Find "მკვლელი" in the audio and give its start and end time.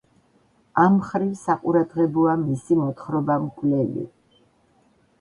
3.47-4.11